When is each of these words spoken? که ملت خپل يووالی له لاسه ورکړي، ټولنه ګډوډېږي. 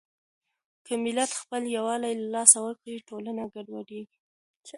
که 0.85 0.93
ملت 1.03 1.31
خپل 1.41 1.61
يووالی 1.75 2.13
له 2.19 2.27
لاسه 2.35 2.57
ورکړي، 2.61 2.95
ټولنه 3.09 3.43
ګډوډېږي. 3.53 4.17